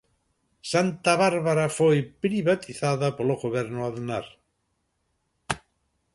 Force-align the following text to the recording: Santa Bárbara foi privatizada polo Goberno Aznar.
Santa 0.71 1.11
Bárbara 1.23 1.67
foi 1.79 1.97
privatizada 2.23 3.07
polo 3.17 3.35
Goberno 3.43 3.79
Aznar. 3.89 4.25